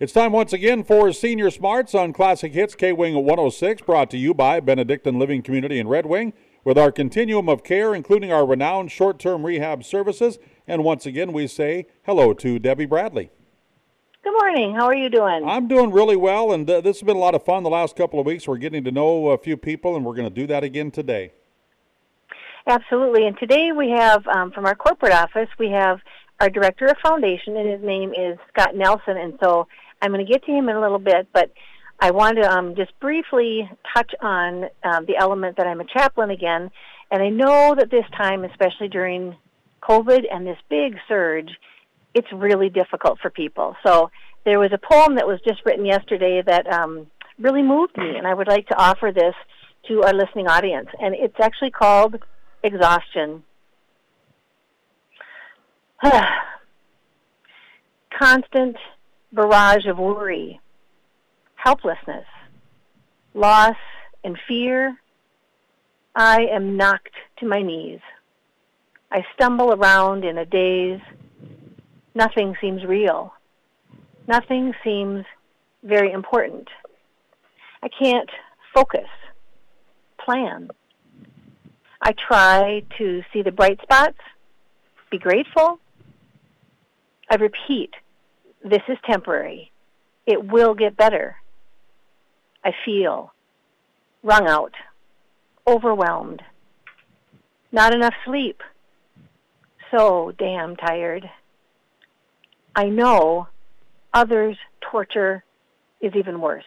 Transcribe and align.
It's 0.00 0.12
time 0.12 0.32
once 0.32 0.52
again 0.52 0.82
for 0.82 1.12
Senior 1.12 1.52
Smarts 1.52 1.94
on 1.94 2.12
Classic 2.12 2.52
Hits 2.52 2.74
K 2.74 2.92
Wing 2.92 3.14
106, 3.14 3.82
brought 3.82 4.10
to 4.10 4.18
you 4.18 4.34
by 4.34 4.58
Benedictine 4.58 5.20
Living 5.20 5.40
Community 5.40 5.78
in 5.78 5.86
Red 5.86 6.04
Wing, 6.04 6.32
with 6.64 6.76
our 6.76 6.90
continuum 6.90 7.48
of 7.48 7.62
care, 7.62 7.94
including 7.94 8.32
our 8.32 8.44
renowned 8.44 8.90
short 8.90 9.20
term 9.20 9.46
rehab 9.46 9.84
services. 9.84 10.40
And 10.66 10.82
once 10.82 11.06
again, 11.06 11.32
we 11.32 11.46
say 11.46 11.86
hello 12.06 12.34
to 12.34 12.58
Debbie 12.58 12.86
Bradley. 12.86 13.30
Good 14.24 14.32
morning. 14.32 14.74
How 14.74 14.86
are 14.86 14.96
you 14.96 15.08
doing? 15.08 15.44
I'm 15.46 15.68
doing 15.68 15.92
really 15.92 16.16
well, 16.16 16.50
and 16.50 16.68
uh, 16.68 16.80
this 16.80 16.98
has 16.98 17.06
been 17.06 17.16
a 17.16 17.20
lot 17.20 17.36
of 17.36 17.44
fun 17.44 17.62
the 17.62 17.70
last 17.70 17.94
couple 17.94 18.18
of 18.18 18.26
weeks. 18.26 18.48
We're 18.48 18.56
getting 18.56 18.82
to 18.82 18.90
know 18.90 19.28
a 19.28 19.38
few 19.38 19.56
people, 19.56 19.94
and 19.94 20.04
we're 20.04 20.16
going 20.16 20.28
to 20.28 20.34
do 20.34 20.48
that 20.48 20.64
again 20.64 20.90
today. 20.90 21.30
Absolutely. 22.66 23.28
And 23.28 23.38
today 23.38 23.70
we 23.70 23.90
have, 23.90 24.26
um, 24.26 24.50
from 24.50 24.66
our 24.66 24.74
corporate 24.74 25.12
office, 25.12 25.48
we 25.56 25.70
have 25.70 26.00
our 26.40 26.50
director 26.50 26.86
of 26.86 26.96
foundation, 27.00 27.56
and 27.56 27.70
his 27.70 27.80
name 27.82 28.10
is 28.10 28.38
Scott 28.52 28.74
Nelson. 28.74 29.16
And 29.16 29.38
so 29.40 29.68
I'm 30.04 30.12
going 30.12 30.24
to 30.24 30.30
get 30.30 30.44
to 30.44 30.52
him 30.52 30.68
in 30.68 30.76
a 30.76 30.80
little 30.80 30.98
bit, 30.98 31.28
but 31.32 31.50
I 31.98 32.10
want 32.10 32.36
to 32.36 32.46
um, 32.46 32.74
just 32.76 32.92
briefly 33.00 33.70
touch 33.96 34.12
on 34.20 34.64
um, 34.82 35.06
the 35.06 35.16
element 35.18 35.56
that 35.56 35.66
I'm 35.66 35.80
a 35.80 35.86
chaplain 35.86 36.28
again. 36.30 36.70
And 37.10 37.22
I 37.22 37.30
know 37.30 37.74
that 37.78 37.90
this 37.90 38.04
time, 38.14 38.44
especially 38.44 38.88
during 38.88 39.34
COVID 39.82 40.24
and 40.30 40.46
this 40.46 40.58
big 40.68 40.98
surge, 41.08 41.48
it's 42.12 42.30
really 42.34 42.68
difficult 42.68 43.18
for 43.20 43.30
people. 43.30 43.76
So 43.82 44.10
there 44.44 44.58
was 44.58 44.72
a 44.74 44.78
poem 44.78 45.14
that 45.14 45.26
was 45.26 45.40
just 45.48 45.62
written 45.64 45.86
yesterday 45.86 46.42
that 46.46 46.70
um, 46.70 47.06
really 47.38 47.62
moved 47.62 47.96
me, 47.96 48.14
and 48.14 48.26
I 48.26 48.34
would 48.34 48.48
like 48.48 48.68
to 48.68 48.76
offer 48.76 49.10
this 49.10 49.34
to 49.88 50.02
our 50.02 50.12
listening 50.12 50.48
audience. 50.48 50.88
And 51.00 51.14
it's 51.14 51.40
actually 51.40 51.70
called 51.70 52.16
Exhaustion. 52.62 53.42
Constant 58.18 58.76
barrage 59.34 59.86
of 59.86 59.98
worry, 59.98 60.60
helplessness, 61.56 62.26
loss, 63.34 63.76
and 64.22 64.38
fear, 64.46 64.96
I 66.14 66.42
am 66.52 66.76
knocked 66.76 67.16
to 67.38 67.46
my 67.46 67.60
knees. 67.62 68.00
I 69.10 69.24
stumble 69.34 69.72
around 69.72 70.24
in 70.24 70.38
a 70.38 70.46
daze. 70.46 71.00
Nothing 72.14 72.54
seems 72.60 72.84
real. 72.84 73.34
Nothing 74.28 74.72
seems 74.84 75.24
very 75.82 76.12
important. 76.12 76.68
I 77.82 77.88
can't 77.88 78.30
focus, 78.72 79.08
plan. 80.24 80.70
I 82.00 82.12
try 82.12 82.82
to 82.98 83.22
see 83.32 83.42
the 83.42 83.50
bright 83.50 83.80
spots, 83.82 84.18
be 85.10 85.18
grateful. 85.18 85.80
I 87.30 87.36
repeat 87.36 87.90
this 88.64 88.82
is 88.88 88.96
temporary. 89.08 89.70
It 90.26 90.50
will 90.50 90.74
get 90.74 90.96
better. 90.96 91.36
I 92.64 92.72
feel 92.84 93.32
wrung 94.22 94.48
out, 94.48 94.72
overwhelmed, 95.66 96.42
not 97.70 97.94
enough 97.94 98.14
sleep, 98.24 98.62
so 99.90 100.32
damn 100.38 100.76
tired. 100.76 101.28
I 102.74 102.86
know 102.86 103.48
others' 104.14 104.56
torture 104.80 105.44
is 106.00 106.12
even 106.16 106.40
worse. 106.40 106.64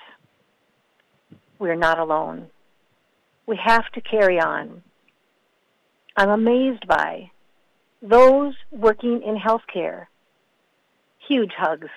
We're 1.58 1.76
not 1.76 1.98
alone. 1.98 2.48
We 3.48 3.58
have 3.64 3.90
to 3.94 4.02
carry 4.02 4.40
on. 4.40 4.84
I'm 6.16 6.30
amazed 6.30 6.88
by 6.88 7.32
those 8.02 8.54
working 8.72 9.24
in 9.24 9.36
healthcare 9.36 10.06
huge 11.28 11.52
hugs. 11.58 11.90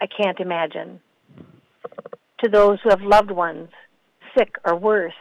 I 0.00 0.06
can't 0.06 0.40
imagine. 0.40 1.00
To 2.44 2.50
those 2.50 2.78
who 2.82 2.90
have 2.90 3.00
loved 3.00 3.30
ones, 3.30 3.68
sick 4.36 4.56
or 4.64 4.76
worse, 4.76 5.14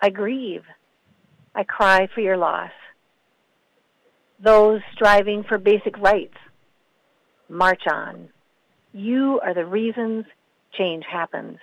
I 0.00 0.10
grieve. 0.10 0.62
I 1.54 1.64
cry 1.64 2.08
for 2.14 2.20
your 2.20 2.36
loss. 2.36 2.70
Those 4.42 4.80
striving 4.94 5.42
for 5.42 5.58
basic 5.58 5.98
rights, 5.98 6.36
march 7.48 7.82
on. 7.90 8.28
You 8.92 9.40
are 9.42 9.54
the 9.54 9.66
reasons 9.66 10.24
change 10.78 11.04
happens. 11.10 11.58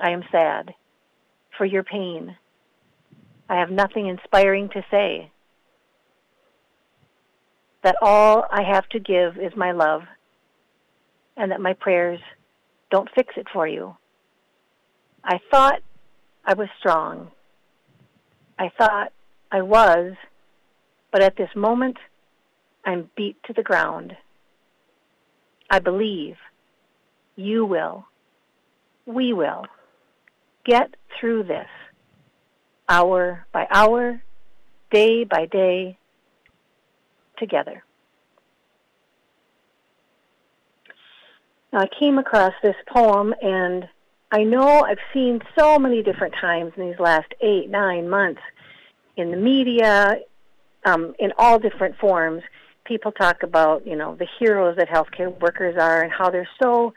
I 0.00 0.10
am 0.10 0.22
sad 0.30 0.74
for 1.58 1.66
your 1.66 1.82
pain. 1.82 2.36
I 3.48 3.56
have 3.56 3.70
nothing 3.70 4.06
inspiring 4.06 4.68
to 4.70 4.84
say 4.90 5.31
that 7.82 7.96
all 8.00 8.44
I 8.50 8.62
have 8.62 8.88
to 8.90 9.00
give 9.00 9.36
is 9.36 9.52
my 9.56 9.72
love 9.72 10.02
and 11.36 11.50
that 11.50 11.60
my 11.60 11.72
prayers 11.74 12.20
don't 12.90 13.08
fix 13.14 13.34
it 13.36 13.46
for 13.52 13.66
you. 13.66 13.96
I 15.24 15.40
thought 15.50 15.80
I 16.44 16.54
was 16.54 16.68
strong. 16.78 17.30
I 18.58 18.70
thought 18.76 19.12
I 19.50 19.62
was, 19.62 20.14
but 21.10 21.22
at 21.22 21.36
this 21.36 21.48
moment, 21.56 21.96
I'm 22.84 23.10
beat 23.16 23.36
to 23.44 23.52
the 23.52 23.62
ground. 23.62 24.16
I 25.70 25.78
believe 25.78 26.36
you 27.36 27.64
will, 27.64 28.04
we 29.06 29.32
will, 29.32 29.66
get 30.64 30.94
through 31.18 31.44
this 31.44 31.68
hour 32.88 33.46
by 33.52 33.66
hour, 33.70 34.22
day 34.90 35.24
by 35.24 35.46
day, 35.46 35.98
together. 37.42 37.82
I 41.72 41.88
came 41.98 42.18
across 42.18 42.52
this 42.62 42.76
poem, 42.86 43.34
and 43.42 43.88
I 44.30 44.44
know 44.44 44.82
I've 44.82 44.98
seen 45.12 45.40
so 45.58 45.78
many 45.78 46.02
different 46.02 46.34
times 46.40 46.72
in 46.76 46.86
these 46.86 47.00
last 47.00 47.32
eight, 47.40 47.68
nine 47.68 48.08
months 48.08 48.42
in 49.16 49.30
the 49.30 49.36
media, 49.36 50.18
um, 50.84 51.14
in 51.18 51.32
all 51.36 51.58
different 51.58 51.96
forms. 51.98 52.42
People 52.84 53.10
talk 53.10 53.42
about, 53.42 53.86
you 53.86 53.96
know, 53.96 54.16
the 54.16 54.26
heroes 54.38 54.76
that 54.76 54.88
healthcare 54.88 55.38
workers 55.40 55.76
are 55.78 56.02
and 56.02 56.12
how 56.12 56.30
they're 56.30 56.48
so 56.62 56.94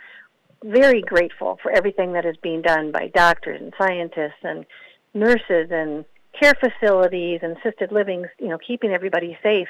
very 0.64 1.02
grateful 1.02 1.58
for 1.62 1.72
everything 1.72 2.14
that 2.14 2.26
is 2.26 2.36
being 2.38 2.62
done 2.62 2.92
by 2.92 3.08
doctors 3.08 3.62
and 3.62 3.74
scientists 3.78 4.44
and 4.44 4.66
nurses 5.14 5.70
and 5.72 6.06
care 6.38 6.54
facilities 6.56 7.40
and 7.44 7.56
assisted 7.58 7.92
living, 7.92 8.26
you 8.40 8.50
know, 8.50 8.58
keeping 8.58 8.92
everybody 8.92 9.38
safe 9.42 9.70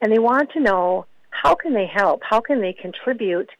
and 0.00 0.12
they 0.12 0.18
want 0.18 0.50
to 0.52 0.60
know 0.60 1.06
how 1.30 1.54
can 1.54 1.74
they 1.74 1.86
help, 1.86 2.20
how 2.28 2.40
can 2.40 2.60
they 2.60 2.72
contribute, 2.72 3.50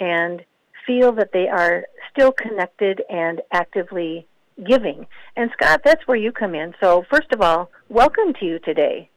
and 0.00 0.42
feel 0.86 1.12
that 1.12 1.30
they 1.32 1.48
are 1.48 1.84
still 2.12 2.32
connected 2.32 3.02
and 3.08 3.40
actively 3.52 4.26
giving. 4.66 5.06
And 5.36 5.50
Scott, 5.54 5.80
that's 5.84 6.06
where 6.06 6.16
you 6.16 6.32
come 6.32 6.54
in. 6.54 6.74
So 6.80 7.04
first 7.10 7.32
of 7.32 7.40
all, 7.40 7.70
welcome 7.88 8.34
to 8.40 8.44
you 8.44 8.58
today. 8.60 9.10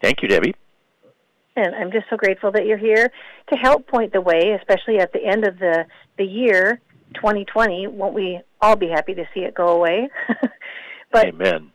Thank 0.00 0.22
you, 0.22 0.28
Debbie. 0.28 0.54
And 1.56 1.74
I'm 1.74 1.90
just 1.90 2.06
so 2.08 2.16
grateful 2.16 2.52
that 2.52 2.64
you're 2.66 2.78
here 2.78 3.10
to 3.50 3.56
help 3.56 3.86
point 3.86 4.12
the 4.12 4.20
way, 4.20 4.56
especially 4.58 4.98
at 4.98 5.12
the 5.12 5.22
end 5.22 5.46
of 5.46 5.58
the, 5.58 5.84
the 6.16 6.24
year, 6.24 6.80
2020. 7.14 7.88
Won't 7.88 8.14
we 8.14 8.40
all 8.62 8.76
be 8.76 8.88
happy 8.88 9.14
to 9.14 9.24
see 9.34 9.40
it 9.40 9.54
go 9.54 9.68
away? 9.68 10.08
but 11.12 11.26
Amen. 11.26 11.72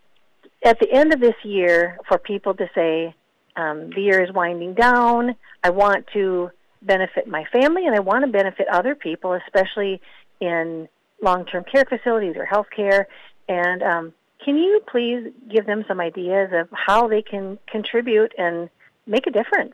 At 0.64 0.80
the 0.80 0.92
end 0.92 1.14
of 1.14 1.20
this 1.20 1.36
year, 1.44 1.98
for 2.08 2.18
people 2.18 2.56
to 2.56 2.68
say, 2.74 3.14
um, 3.56 3.90
the 3.96 4.02
year 4.02 4.24
is 4.24 4.32
winding 4.34 4.74
down. 4.74 5.36
I 5.64 5.70
want 5.70 6.08
to 6.14 6.52
benefit 6.82 7.28
my 7.28 7.46
family 7.52 7.86
and 7.86 7.96
I 7.96 8.00
want 8.00 8.26
to 8.26 8.32
benefit 8.32 8.68
other 8.72 8.96
people, 8.96 9.34
especially 9.34 10.02
in 10.40 10.88
long 11.22 11.46
term 11.46 11.64
care 11.64 11.86
facilities 11.86 12.36
or 12.38 12.46
health 12.46 12.68
care. 12.76 13.08
And 13.48 13.82
um, 13.84 14.14
can 14.44 14.58
you 14.58 14.82
please 14.88 15.32
give 15.50 15.66
them 15.66 15.86
some 15.88 16.00
ideas 16.00 16.52
of 16.54 16.70
how 16.72 17.08
they 17.08 17.22
can 17.22 17.58
contribute 17.68 18.34
and 18.38 18.70
make 19.08 19.28
a 19.28 19.32
difference? 19.32 19.74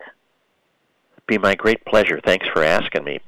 Be 1.28 1.38
my 1.38 1.56
great 1.56 1.84
pleasure. 1.86 2.20
Thanks 2.24 2.48
for 2.54 2.64
asking 2.64 3.04
me. 3.04 3.20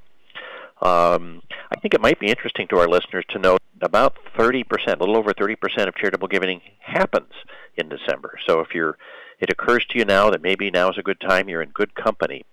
Um, 0.82 1.42
I 1.72 1.80
think 1.80 1.94
it 1.94 2.02
might 2.02 2.20
be 2.20 2.28
interesting 2.28 2.68
to 2.70 2.78
our 2.78 2.88
listeners 2.88 3.24
to 3.30 3.40
know 3.40 3.58
about 3.82 4.18
30%, 4.38 4.64
a 4.88 5.00
little 5.00 5.18
over 5.18 5.34
30% 5.34 5.56
of 5.88 5.96
charitable 5.96 6.28
giving 6.28 6.62
happens 6.80 7.32
in 7.78 7.90
December. 7.90 8.38
So 8.48 8.60
if 8.60 8.74
you're 8.74 8.98
it 9.44 9.50
occurs 9.50 9.86
to 9.86 10.00
you 10.00 10.06
now 10.06 10.30
that 10.30 10.42
maybe 10.42 10.72
now 10.72 10.90
is 10.90 10.98
a 10.98 11.04
good 11.04 11.20
time, 11.20 11.50
you're 11.50 11.62
in 11.62 11.70
good 11.70 11.94
company. 11.94 12.44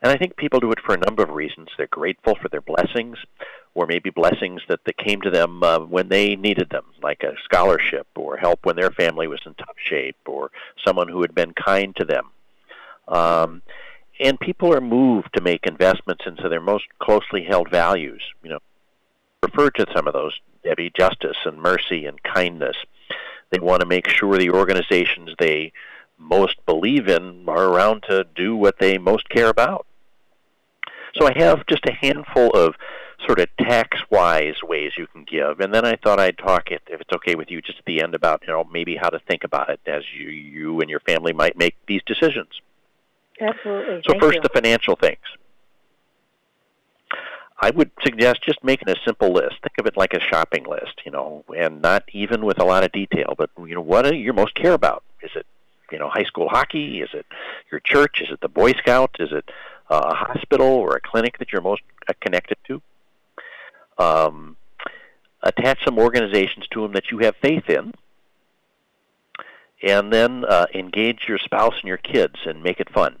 And 0.00 0.12
I 0.12 0.16
think 0.16 0.36
people 0.36 0.60
do 0.60 0.70
it 0.70 0.80
for 0.84 0.94
a 0.94 0.98
number 0.98 1.22
of 1.22 1.30
reasons. 1.30 1.68
They're 1.76 1.86
grateful 1.86 2.36
for 2.36 2.48
their 2.48 2.60
blessings, 2.60 3.18
or 3.74 3.86
maybe 3.86 4.10
blessings 4.10 4.60
that, 4.68 4.80
that 4.84 4.96
came 4.96 5.20
to 5.22 5.30
them 5.30 5.62
uh, 5.62 5.80
when 5.80 6.08
they 6.08 6.36
needed 6.36 6.70
them, 6.70 6.84
like 7.02 7.22
a 7.22 7.34
scholarship 7.42 8.06
or 8.14 8.36
help 8.36 8.60
when 8.64 8.76
their 8.76 8.90
family 8.90 9.26
was 9.26 9.40
in 9.44 9.54
tough 9.54 9.76
shape, 9.82 10.16
or 10.26 10.50
someone 10.86 11.08
who 11.08 11.22
had 11.22 11.34
been 11.34 11.52
kind 11.52 11.96
to 11.96 12.04
them. 12.04 12.30
Um, 13.08 13.62
and 14.20 14.38
people 14.38 14.72
are 14.74 14.80
moved 14.80 15.30
to 15.34 15.42
make 15.42 15.66
investments 15.66 16.24
into 16.26 16.48
their 16.48 16.60
most 16.60 16.84
closely 17.00 17.42
held 17.42 17.70
values. 17.70 18.22
You 18.42 18.50
know, 18.50 18.58
refer 19.42 19.70
to 19.70 19.86
some 19.94 20.06
of 20.06 20.12
those, 20.12 20.38
Debbie, 20.62 20.92
justice 20.96 21.38
and 21.44 21.58
mercy 21.58 22.06
and 22.06 22.22
kindness. 22.22 22.76
They 23.50 23.58
want 23.58 23.80
to 23.80 23.86
make 23.86 24.08
sure 24.08 24.36
the 24.36 24.50
organizations 24.50 25.30
they 25.38 25.72
most 26.18 26.64
believe 26.66 27.08
in 27.08 27.44
are 27.48 27.64
around 27.64 28.04
to 28.08 28.24
do 28.34 28.56
what 28.56 28.78
they 28.78 28.98
most 28.98 29.28
care 29.28 29.48
about. 29.48 29.86
So 31.14 31.26
I 31.26 31.32
have 31.36 31.66
just 31.66 31.86
a 31.86 31.92
handful 31.92 32.50
of 32.50 32.74
sort 33.24 33.38
of 33.38 33.48
tax-wise 33.56 34.56
ways 34.62 34.92
you 34.98 35.06
can 35.06 35.24
give, 35.24 35.60
and 35.60 35.72
then 35.72 35.84
I 35.84 35.96
thought 35.96 36.18
I'd 36.18 36.38
talk 36.38 36.70
it, 36.70 36.82
if 36.88 37.00
it's 37.00 37.12
okay 37.12 37.36
with 37.36 37.50
you, 37.50 37.62
just 37.62 37.78
at 37.78 37.84
the 37.84 38.02
end 38.02 38.14
about 38.14 38.42
you 38.42 38.52
know 38.52 38.64
maybe 38.64 38.96
how 38.96 39.08
to 39.10 39.20
think 39.20 39.44
about 39.44 39.70
it 39.70 39.80
as 39.86 40.02
you 40.12 40.28
you 40.28 40.80
and 40.80 40.90
your 40.90 41.00
family 41.00 41.32
might 41.32 41.56
make 41.56 41.76
these 41.86 42.02
decisions. 42.04 42.60
Absolutely. 43.40 44.02
So 44.04 44.12
Thank 44.12 44.22
first, 44.22 44.36
you. 44.36 44.42
the 44.42 44.48
financial 44.48 44.96
things. 44.96 45.18
I 47.60 47.70
would 47.70 47.90
suggest 48.02 48.42
just 48.44 48.62
making 48.64 48.90
a 48.90 48.96
simple 49.04 49.32
list. 49.32 49.56
Think 49.62 49.78
of 49.78 49.86
it 49.86 49.96
like 49.96 50.12
a 50.12 50.20
shopping 50.20 50.64
list, 50.64 51.00
you 51.04 51.12
know, 51.12 51.44
and 51.56 51.80
not 51.80 52.04
even 52.12 52.44
with 52.44 52.60
a 52.60 52.64
lot 52.64 52.84
of 52.84 52.92
detail, 52.92 53.34
but 53.38 53.50
you 53.58 53.74
know, 53.74 53.80
what 53.80 54.02
do 54.02 54.14
you 54.14 54.32
most 54.32 54.54
care 54.54 54.72
about? 54.72 55.04
Is 55.22 55.30
it, 55.34 55.46
you 55.90 55.98
know, 55.98 56.03
high 56.14 56.24
school 56.24 56.48
hockey? 56.48 57.00
Is 57.00 57.10
it 57.12 57.26
your 57.70 57.80
church? 57.80 58.20
Is 58.20 58.28
it 58.30 58.40
the 58.40 58.48
Boy 58.48 58.72
Scout? 58.72 59.16
Is 59.18 59.30
it 59.32 59.50
uh, 59.90 60.10
a 60.12 60.14
hospital 60.14 60.66
or 60.66 60.94
a 60.96 61.00
clinic 61.00 61.38
that 61.38 61.52
you're 61.52 61.60
most 61.60 61.82
uh, 62.08 62.12
connected 62.20 62.56
to? 62.68 62.82
Um, 63.98 64.56
attach 65.42 65.84
some 65.84 65.98
organizations 65.98 66.66
to 66.72 66.82
them 66.82 66.92
that 66.92 67.10
you 67.10 67.18
have 67.18 67.34
faith 67.42 67.68
in, 67.68 67.92
and 69.82 70.12
then 70.12 70.44
uh, 70.44 70.66
engage 70.74 71.22
your 71.28 71.38
spouse 71.38 71.74
and 71.80 71.88
your 71.88 71.98
kids 71.98 72.36
and 72.46 72.62
make 72.62 72.80
it 72.80 72.90
fun. 72.90 73.16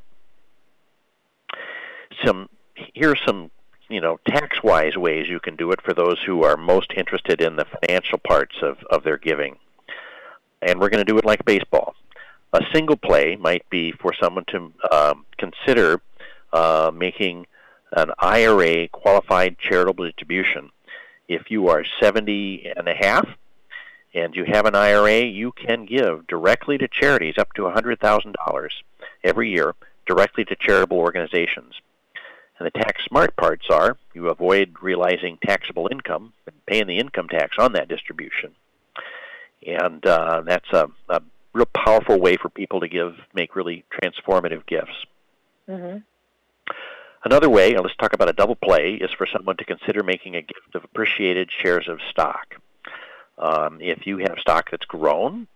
Some 2.24 2.48
here's 2.74 3.20
some 3.26 3.50
you 3.88 4.00
know 4.00 4.18
tax 4.26 4.62
wise 4.62 4.96
ways 4.96 5.28
you 5.28 5.40
can 5.40 5.56
do 5.56 5.72
it 5.72 5.82
for 5.82 5.92
those 5.92 6.18
who 6.24 6.44
are 6.44 6.56
most 6.56 6.92
interested 6.96 7.40
in 7.40 7.56
the 7.56 7.66
financial 7.80 8.18
parts 8.18 8.56
of, 8.62 8.78
of 8.90 9.02
their 9.02 9.18
giving. 9.18 9.56
And 10.62 10.80
we're 10.80 10.88
going 10.88 11.04
to 11.04 11.12
do 11.12 11.18
it 11.18 11.26
like 11.26 11.44
baseball. 11.44 11.94
A 12.54 12.60
single 12.72 12.96
play 12.96 13.34
might 13.34 13.68
be 13.68 13.90
for 13.90 14.12
someone 14.14 14.44
to 14.46 14.72
um, 14.92 15.26
consider 15.38 16.00
uh, 16.52 16.92
making 16.94 17.46
an 17.90 18.12
IRA 18.20 18.86
qualified 18.86 19.58
charitable 19.58 20.04
distribution. 20.04 20.70
If 21.26 21.50
you 21.50 21.66
are 21.66 21.84
70 22.00 22.72
and 22.76 22.86
a 22.86 22.94
half 22.94 23.26
and 24.14 24.36
you 24.36 24.44
have 24.44 24.66
an 24.66 24.76
IRA, 24.76 25.22
you 25.22 25.50
can 25.50 25.84
give 25.84 26.28
directly 26.28 26.78
to 26.78 26.86
charities 26.86 27.38
up 27.38 27.52
to 27.54 27.62
$100,000 27.62 28.68
every 29.24 29.50
year 29.50 29.74
directly 30.06 30.44
to 30.44 30.54
charitable 30.54 30.98
organizations. 30.98 31.74
And 32.60 32.66
the 32.66 32.78
tax 32.78 33.04
smart 33.04 33.34
parts 33.34 33.66
are 33.68 33.96
you 34.14 34.28
avoid 34.28 34.76
realizing 34.80 35.38
taxable 35.44 35.88
income 35.90 36.34
and 36.46 36.54
paying 36.66 36.86
the 36.86 36.98
income 36.98 37.26
tax 37.26 37.56
on 37.58 37.72
that 37.72 37.88
distribution. 37.88 38.52
And 39.66 40.06
uh, 40.06 40.42
that's 40.46 40.70
a, 40.72 40.88
a 41.08 41.20
real 41.54 41.66
powerful 41.66 42.20
way 42.20 42.36
for 42.36 42.50
people 42.50 42.80
to 42.80 42.88
give, 42.88 43.14
make 43.32 43.56
really 43.56 43.84
transformative 43.90 44.66
gifts. 44.66 45.06
hmm 45.66 45.98
Another 47.26 47.48
way, 47.48 47.74
let's 47.74 47.96
talk 47.96 48.12
about 48.12 48.28
a 48.28 48.34
double 48.34 48.56
play, 48.56 48.98
is 49.00 49.10
for 49.16 49.26
someone 49.26 49.56
to 49.56 49.64
consider 49.64 50.02
making 50.02 50.36
a 50.36 50.42
gift 50.42 50.74
of 50.74 50.84
appreciated 50.84 51.48
shares 51.50 51.88
of 51.88 51.98
stock. 52.10 52.56
Um, 53.38 53.78
if 53.80 54.06
you 54.06 54.18
have 54.18 54.36
stock 54.38 54.70
that's 54.70 54.84
grown, 54.84 55.46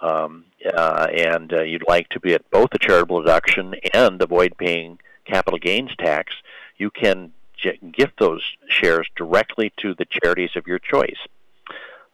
um, 0.00 0.46
uh, 0.74 1.08
and 1.14 1.52
uh, 1.52 1.62
you'd 1.62 1.86
like 1.86 2.08
to 2.10 2.20
be 2.20 2.32
at 2.32 2.50
both 2.50 2.70
a 2.72 2.78
charitable 2.78 3.20
deduction 3.20 3.74
and 3.92 4.22
avoid 4.22 4.56
paying 4.56 4.98
capital 5.26 5.58
gains 5.58 5.90
tax, 5.98 6.34
you 6.78 6.90
can 6.90 7.32
j- 7.54 7.78
gift 7.92 8.14
those 8.18 8.42
shares 8.68 9.06
directly 9.14 9.74
to 9.76 9.94
the 9.94 10.06
charities 10.06 10.56
of 10.56 10.66
your 10.66 10.78
choice. 10.78 11.18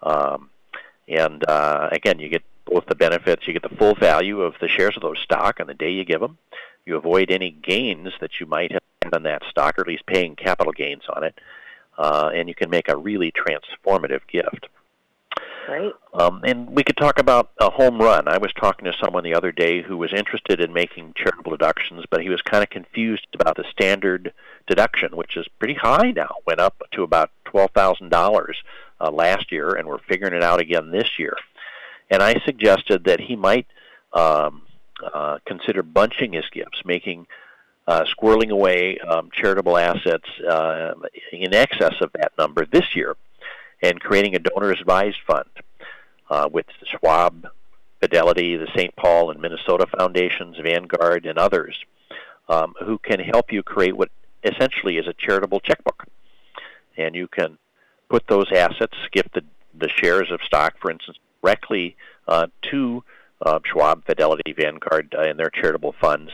Um, 0.03 0.51
and 1.07 1.49
uh, 1.49 1.91
again, 1.93 2.19
you 2.19 2.29
get 2.29 2.43
both 2.67 2.87
the 2.87 2.95
benefits. 2.95 3.47
You 3.47 3.53
get 3.53 3.63
the 3.63 3.77
full 3.77 3.95
value 3.95 4.43
of 4.43 4.55
the 4.61 4.69
shares 4.69 4.97
of 4.97 5.03
those 5.03 5.19
stock 5.21 5.61
on 5.61 5.67
the 5.67 5.75
day 5.75 5.91
you 5.91 6.05
give 6.05 6.21
them. 6.21 6.39
You 6.85 6.97
avoid 6.97 7.31
any 7.31 7.51
gains 7.51 8.13
that 8.21 8.39
you 8.39 8.47
might 8.47 8.73
have 8.73 8.83
on 9.13 9.23
that 9.25 9.43
stock, 9.49 9.79
or 9.79 9.83
at 9.83 9.89
least 9.89 10.07
paying 10.07 10.37
capital 10.37 10.73
gains 10.73 11.03
on 11.15 11.25
it. 11.25 11.39
Uh, 11.99 12.31
and 12.35 12.49
you 12.49 12.55
can 12.55 12.71
make 12.71 12.89
a 12.89 12.97
really 12.97 13.33
transformative 13.33 14.21
gift. 14.29 14.69
Right. 15.69 15.93
Um, 16.15 16.43
and 16.45 16.71
we 16.71 16.85
could 16.85 16.97
talk 16.97 17.19
about 17.19 17.51
a 17.59 17.71
home 17.71 17.99
run. 17.99 18.29
I 18.29 18.39
was 18.39 18.53
talking 18.53 18.85
to 18.85 18.97
someone 19.03 19.25
the 19.25 19.35
other 19.35 19.51
day 19.51 19.83
who 19.83 19.97
was 19.97 20.13
interested 20.13 20.61
in 20.61 20.73
making 20.73 21.15
charitable 21.17 21.51
deductions, 21.51 22.05
but 22.09 22.23
he 22.23 22.29
was 22.29 22.41
kind 22.43 22.63
of 22.63 22.71
confused 22.71 23.27
about 23.35 23.57
the 23.57 23.65
standard 23.71 24.33
deduction, 24.69 25.17
which 25.17 25.37
is 25.37 25.49
pretty 25.59 25.75
high 25.75 26.13
now. 26.13 26.37
Went 26.47 26.61
up 26.61 26.83
to 26.93 27.03
about 27.03 27.31
twelve 27.45 27.71
thousand 27.73 28.11
dollars 28.11 28.63
uh, 29.01 29.11
last 29.11 29.51
year, 29.51 29.71
and 29.71 29.89
we're 29.89 29.99
figuring 29.99 30.35
it 30.35 30.43
out 30.43 30.61
again 30.61 30.91
this 30.93 31.19
year. 31.19 31.37
And 32.11 32.23
I 32.23 32.41
suggested 32.45 33.05
that 33.05 33.21
he 33.21 33.37
might 33.37 33.67
um, 34.13 34.63
uh, 35.03 35.39
consider 35.47 35.83
bunching 35.83 36.33
his 36.33 36.45
gifts, 36.53 36.83
making 36.85 37.27
uh, 37.87 38.05
squirreling 38.05 38.51
away 38.51 38.99
um, 38.99 39.31
charitable 39.33 39.77
assets 39.77 40.29
uh, 40.49 40.95
in 41.33 41.55
excess 41.55 41.95
of 42.01 42.11
that 42.13 42.33
number 42.39 42.67
this 42.67 42.95
year 42.95 43.17
and 43.83 44.01
creating 44.01 44.35
a 44.35 44.39
donor 44.39 44.71
advised 44.71 45.19
fund 45.27 45.49
uh, 46.31 46.49
with 46.51 46.67
Schwab, 46.85 47.49
Fidelity, 48.01 48.57
the 48.57 48.69
St. 48.77 48.95
Paul 48.97 49.31
and 49.31 49.41
Minnesota 49.41 49.87
Foundations, 49.99 50.57
Vanguard, 50.63 51.27
and 51.27 51.39
others 51.39 51.77
um, 52.49 52.75
who 52.85 52.99
can 52.99 53.21
help 53.21 53.53
you 53.53 53.63
create 53.63 53.97
what 53.97 54.11
essentially 54.45 54.97
is 54.97 55.07
a 55.07 55.13
charitable 55.13 55.61
checkbook. 55.61 56.05
And 56.97 57.15
you 57.15 57.29
can 57.29 57.59
put 58.09 58.27
those 58.29 58.51
assets, 58.53 58.97
gift 59.13 59.35
the, 59.35 59.43
the 59.79 59.89
shares 59.89 60.31
of 60.31 60.41
stock, 60.43 60.75
for 60.81 60.91
instance, 60.91 61.19
directly 61.43 61.97
uh, 62.29 62.47
to 62.71 63.05
uh, 63.43 63.59
Schwab, 63.65 64.05
Fidelity, 64.07 64.53
Vanguard, 64.53 65.15
uh, 65.17 65.23
and 65.23 65.39
their 65.39 65.51
charitable 65.51 65.95
funds. 66.01 66.33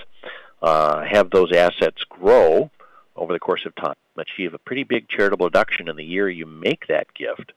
Have 0.63 1.31
those 1.31 1.53
assets 1.53 2.05
grow 2.05 2.71
over 3.17 3.33
the 3.33 3.39
course 3.39 3.67
of 3.67 3.75
time, 3.75 3.95
achieve 4.17 4.55
a 4.55 4.59
pretty 4.59 4.85
big 4.85 5.09
charitable 5.09 5.49
deduction 5.49 5.89
in 5.89 5.97
the 5.97 6.05
year 6.05 6.29
you 6.29 6.47
make 6.47 6.87
that 6.87 7.13
gift. 7.15 7.53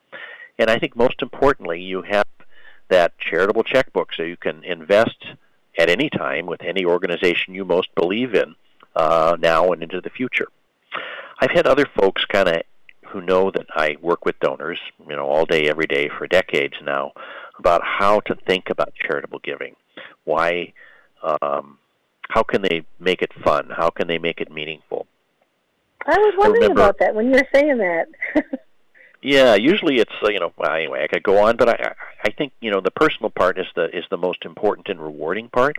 And 0.57 0.69
I 0.69 0.79
think 0.79 0.95
most 0.95 1.21
importantly, 1.21 1.81
you 1.81 2.01
have 2.01 2.25
that 2.89 3.17
charitable 3.17 3.63
checkbook 3.63 4.13
so 4.13 4.23
you 4.23 4.37
can 4.37 4.63
invest 4.63 5.25
at 5.77 5.89
any 5.89 6.09
time 6.09 6.45
with 6.45 6.61
any 6.61 6.85
organization 6.85 7.53
you 7.53 7.65
most 7.65 7.93
believe 7.95 8.33
in 8.33 8.55
uh, 8.95 9.35
now 9.39 9.71
and 9.71 9.83
into 9.83 10.01
the 10.01 10.09
future. 10.09 10.47
I've 11.39 11.51
had 11.51 11.67
other 11.67 11.85
folks 11.99 12.25
kind 12.25 12.47
of 12.47 12.61
who 13.07 13.21
know 13.21 13.51
that 13.51 13.65
I 13.75 13.95
work 14.01 14.25
with 14.25 14.39
donors, 14.39 14.79
you 15.07 15.15
know, 15.15 15.25
all 15.27 15.45
day, 15.45 15.69
every 15.69 15.87
day 15.87 16.09
for 16.17 16.27
decades 16.27 16.75
now, 16.83 17.11
about 17.59 17.81
how 17.83 18.19
to 18.21 18.35
think 18.47 18.69
about 18.69 18.93
charitable 18.95 19.39
giving. 19.43 19.75
Why, 20.23 20.73
um, 21.23 21.77
how 22.29 22.43
can 22.43 22.61
they 22.61 22.83
make 22.99 23.21
it 23.21 23.31
fun? 23.43 23.69
How 23.75 23.89
can 23.89 24.07
they 24.07 24.17
make 24.17 24.41
it 24.41 24.51
meaningful? 24.51 25.07
I 26.05 26.17
was 26.17 26.35
wondering 26.37 26.61
remember- 26.63 26.81
about 26.81 26.99
that 26.99 27.15
when 27.15 27.25
you 27.27 27.31
were 27.33 27.47
saying 27.53 27.77
that. 27.77 28.07
Yeah, 29.25 29.55
usually 29.55 29.97
it's 29.97 30.13
uh, 30.23 30.29
you 30.29 30.39
know 30.39 30.53
well, 30.55 30.71
anyway 30.71 31.03
I 31.03 31.07
could 31.07 31.23
go 31.23 31.39
on, 31.39 31.57
but 31.57 31.67
I 31.67 31.95
I 32.23 32.29
think 32.29 32.53
you 32.61 32.69
know 32.69 32.79
the 32.79 32.91
personal 32.91 33.31
part 33.31 33.57
is 33.57 33.65
the 33.75 33.85
is 33.85 34.03
the 34.11 34.17
most 34.17 34.45
important 34.45 34.87
and 34.87 35.01
rewarding 35.01 35.49
part. 35.49 35.77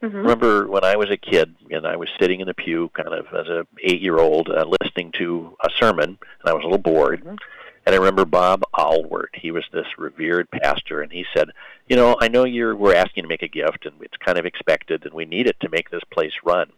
Hmm 0.00 0.16
Remember 0.16 0.66
when 0.66 0.84
I 0.84 0.96
was 0.96 1.10
a 1.10 1.16
kid 1.16 1.54
and 1.70 1.86
I 1.86 1.96
was 1.96 2.08
sitting 2.20 2.40
in 2.40 2.46
the 2.46 2.54
pew, 2.54 2.90
kind 2.94 3.08
of 3.08 3.26
as 3.34 3.48
a 3.48 3.66
eight 3.82 4.00
year 4.00 4.18
old, 4.18 4.48
uh, 4.48 4.64
listening 4.80 5.12
to 5.12 5.56
a 5.64 5.70
sermon, 5.78 6.18
and 6.40 6.46
I 6.46 6.52
was 6.52 6.62
a 6.62 6.66
little 6.66 6.78
bored. 6.78 7.24
Mhm. 7.24 7.38
And 7.86 7.94
I 7.94 7.98
remember 7.98 8.24
Bob 8.24 8.64
Alward. 8.74 9.28
He 9.34 9.52
was 9.52 9.64
this 9.72 9.86
revered 9.96 10.50
pastor, 10.50 11.02
and 11.02 11.12
he 11.12 11.24
said, 11.32 11.50
"You 11.88 11.94
know, 11.94 12.16
I 12.20 12.26
know 12.26 12.44
you're 12.44 12.74
we're 12.74 12.96
asking 12.96 13.22
to 13.22 13.28
make 13.28 13.42
a 13.42 13.48
gift, 13.48 13.86
and 13.86 13.94
it's 14.00 14.16
kind 14.16 14.38
of 14.38 14.44
expected, 14.44 15.04
and 15.04 15.14
we 15.14 15.24
need 15.24 15.46
it 15.46 15.60
to 15.60 15.68
make 15.68 15.90
this 15.90 16.02
place 16.10 16.32
run. 16.44 16.72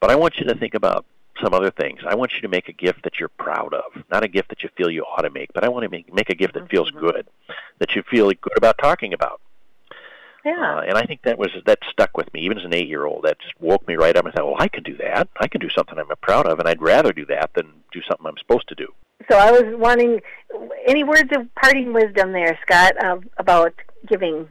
But 0.00 0.10
I 0.10 0.14
want 0.16 0.38
you 0.38 0.46
to 0.46 0.54
think 0.54 0.74
about 0.74 1.04
some 1.42 1.52
other 1.52 1.70
things. 1.70 2.00
I 2.06 2.14
want 2.14 2.32
you 2.32 2.40
to 2.40 2.48
make 2.48 2.68
a 2.68 2.72
gift 2.72 3.02
that 3.04 3.20
you're 3.20 3.28
proud 3.28 3.74
of, 3.74 4.02
not 4.10 4.24
a 4.24 4.28
gift 4.28 4.48
that 4.48 4.62
you 4.62 4.70
feel 4.70 4.90
you 4.90 5.04
ought 5.04 5.22
to 5.22 5.30
make, 5.30 5.52
but 5.52 5.64
I 5.64 5.68
want 5.68 5.84
to 5.84 5.90
make 5.90 6.12
make 6.12 6.30
a 6.30 6.34
gift 6.34 6.54
that 6.54 6.70
feels 6.70 6.90
Mhm. 6.92 7.00
good, 7.00 7.26
that 7.78 7.94
you 7.94 8.02
feel 8.02 8.28
good 8.28 8.56
about 8.56 8.78
talking 8.78 9.12
about." 9.12 9.40
Yeah. 10.44 10.78
Uh, 10.78 10.80
and 10.80 10.96
I 10.96 11.04
think 11.04 11.22
that 11.22 11.38
was 11.38 11.50
that 11.66 11.78
stuck 11.90 12.16
with 12.16 12.32
me, 12.32 12.42
even 12.42 12.58
as 12.58 12.64
an 12.64 12.74
eight-year-old. 12.74 13.24
That 13.24 13.40
just 13.40 13.60
woke 13.60 13.86
me 13.88 13.96
right 13.96 14.16
up 14.16 14.24
and 14.24 14.32
thought, 14.32 14.46
"Well, 14.46 14.56
I 14.58 14.68
could 14.68 14.84
do 14.84 14.96
that. 14.98 15.28
I 15.40 15.48
can 15.48 15.60
do 15.60 15.68
something 15.70 15.98
I'm 15.98 16.06
proud 16.22 16.46
of, 16.46 16.58
and 16.58 16.68
I'd 16.68 16.80
rather 16.80 17.12
do 17.12 17.26
that 17.26 17.54
than 17.54 17.72
do 17.92 18.00
something 18.02 18.26
I'm 18.26 18.38
supposed 18.38 18.68
to 18.68 18.74
do." 18.74 18.92
So 19.30 19.36
I 19.36 19.50
was 19.50 19.64
wanting 19.76 20.20
any 20.86 21.04
words 21.04 21.30
of 21.36 21.52
parting 21.54 21.92
wisdom 21.92 22.32
there, 22.32 22.58
Scott, 22.62 22.92
uh, 23.02 23.18
about 23.36 23.74
giving. 24.06 24.48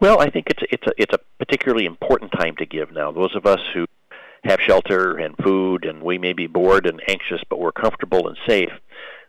Well, 0.00 0.20
I 0.20 0.30
think 0.30 0.48
it's 0.50 0.62
it's 0.70 0.86
a 0.86 0.92
it's 0.96 1.14
a 1.14 1.20
particularly 1.38 1.86
important 1.86 2.32
time 2.32 2.56
to 2.56 2.66
give 2.66 2.92
now. 2.92 3.12
Those 3.12 3.36
of 3.36 3.46
us 3.46 3.60
who 3.72 3.86
have 4.44 4.60
shelter 4.60 5.16
and 5.16 5.36
food, 5.36 5.84
and 5.84 6.02
we 6.02 6.18
may 6.18 6.32
be 6.32 6.48
bored 6.48 6.86
and 6.86 7.00
anxious, 7.08 7.40
but 7.48 7.60
we're 7.60 7.72
comfortable 7.72 8.26
and 8.26 8.36
safe. 8.46 8.72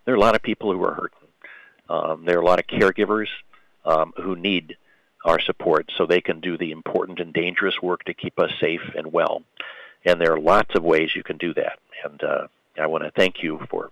There 0.05 0.13
are 0.15 0.17
a 0.17 0.19
lot 0.19 0.36
of 0.36 0.41
people 0.41 0.72
who 0.72 0.83
are 0.83 0.95
hurting. 0.95 1.27
Um, 1.89 2.25
there 2.25 2.38
are 2.38 2.41
a 2.41 2.45
lot 2.45 2.60
of 2.60 2.65
caregivers 2.65 3.27
um, 3.86 4.13
who 4.17 4.36
need 4.36 4.75
our 5.24 5.39
support 5.39 5.89
so 5.98 6.06
they 6.06 6.22
can 6.22 6.39
do 6.39 6.58
the 6.58 6.72
important 6.72 7.20
and 7.20 7.34
dangerous 7.34 7.82
work 7.82 8.03
to 8.06 8.13
keep 8.13 8.39
us 8.39 8.51
safe 8.60 8.82
and 8.96 9.12
well. 9.12 9.44
And 10.06 10.20
there 10.20 10.34
are 10.34 10.39
lots 10.39 10.75
of 10.75 10.84
ways 10.84 11.15
you 11.15 11.24
can 11.24 11.38
do 11.38 11.53
that. 11.53 11.80
And 12.03 12.24
uh, 12.24 12.48
I 12.80 12.88
want 12.88 13.03
to 13.03 13.12
thank 13.12 13.42
you 13.42 13.65
for 13.70 13.92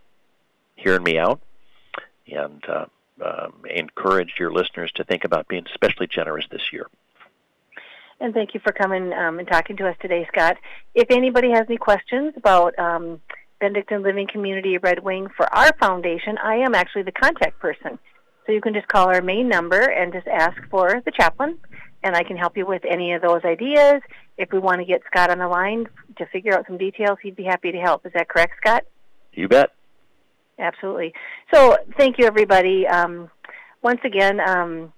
hearing 0.75 1.03
me 1.03 1.17
out 1.17 1.39
and 2.31 2.63
uh, 2.67 2.85
um, 3.23 3.53
encourage 3.69 4.33
your 4.39 4.51
listeners 4.51 4.91
to 4.95 5.03
think 5.03 5.23
about 5.23 5.47
being 5.47 5.65
especially 5.67 6.07
generous 6.07 6.45
this 6.51 6.73
year. 6.73 6.87
And 8.19 8.33
thank 8.33 8.53
you 8.53 8.59
for 8.59 8.71
coming 8.71 9.13
um, 9.13 9.39
and 9.39 9.47
talking 9.47 9.77
to 9.77 9.87
us 9.87 9.95
today, 9.99 10.27
Scott. 10.31 10.57
If 10.93 11.09
anybody 11.09 11.49
has 11.51 11.65
any 11.67 11.77
questions 11.77 12.33
about 12.37 12.77
um, 12.77 13.19
Benedictine 13.59 14.03
Living 14.03 14.27
Community 14.27 14.77
Red 14.77 15.03
Wing 15.03 15.27
for 15.35 15.51
our 15.53 15.71
foundation, 15.79 16.37
I 16.37 16.57
am 16.57 16.75
actually 16.75 17.03
the 17.03 17.11
contact 17.11 17.59
person. 17.59 17.97
So 18.45 18.51
you 18.51 18.61
can 18.61 18.73
just 18.73 18.87
call 18.87 19.07
our 19.07 19.21
main 19.21 19.47
number 19.47 19.79
and 19.79 20.11
just 20.11 20.27
ask 20.27 20.57
for 20.69 21.01
the 21.05 21.11
chaplain, 21.11 21.57
and 22.03 22.15
I 22.15 22.23
can 22.23 22.37
help 22.37 22.57
you 22.57 22.65
with 22.65 22.83
any 22.89 23.13
of 23.13 23.21
those 23.21 23.41
ideas. 23.45 24.01
If 24.37 24.51
we 24.51 24.59
want 24.59 24.79
to 24.79 24.85
get 24.85 25.01
Scott 25.05 25.29
on 25.29 25.39
the 25.39 25.47
line 25.47 25.87
to 26.17 26.25
figure 26.27 26.57
out 26.57 26.65
some 26.67 26.77
details, 26.77 27.19
he'd 27.21 27.35
be 27.35 27.43
happy 27.43 27.71
to 27.71 27.77
help. 27.77 28.05
Is 28.05 28.13
that 28.13 28.29
correct, 28.29 28.53
Scott? 28.61 28.83
You 29.33 29.47
bet. 29.47 29.71
Absolutely. 30.57 31.13
So 31.53 31.77
thank 31.97 32.17
you, 32.17 32.25
everybody. 32.25 32.87
Um, 32.87 33.29
once 33.81 33.99
again, 34.03 34.39
um, 34.39 34.93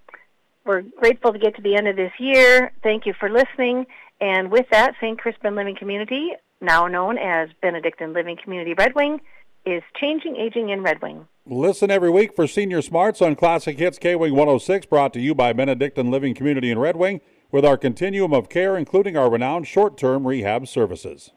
we're 0.65 0.81
grateful 0.81 1.33
to 1.33 1.39
get 1.39 1.55
to 1.55 1.61
the 1.61 1.75
end 1.75 1.87
of 1.87 1.95
this 1.95 2.11
year. 2.19 2.71
Thank 2.83 3.05
you 3.05 3.13
for 3.19 3.29
listening. 3.29 3.85
And 4.21 4.51
with 4.51 4.65
that, 4.71 4.93
St. 5.01 5.17
Crispin 5.19 5.55
Living 5.55 5.75
Community, 5.77 6.29
now 6.61 6.87
known 6.87 7.17
as 7.17 7.49
Benedictine 7.61 8.13
Living 8.13 8.37
Community 8.41 8.73
Red 8.77 8.95
Wing, 8.95 9.19
is 9.65 9.83
changing 9.99 10.35
aging 10.35 10.69
in 10.69 10.81
Red 10.81 11.01
Wing. 11.01 11.27
Listen 11.45 11.91
every 11.91 12.09
week 12.09 12.35
for 12.35 12.47
Senior 12.47 12.81
Smarts 12.81 13.21
on 13.21 13.35
Classic 13.35 13.77
Hits 13.77 13.97
K 13.97 14.15
Wing 14.15 14.33
106, 14.33 14.85
brought 14.87 15.13
to 15.13 15.19
you 15.19 15.35
by 15.35 15.53
Benedictine 15.53 16.09
Living 16.09 16.33
Community 16.33 16.71
in 16.71 16.79
Red 16.79 16.95
Wing, 16.95 17.21
with 17.51 17.65
our 17.65 17.77
continuum 17.77 18.33
of 18.33 18.49
care, 18.49 18.77
including 18.77 19.17
our 19.17 19.29
renowned 19.29 19.67
short 19.67 19.97
term 19.97 20.25
rehab 20.25 20.67
services. 20.67 21.31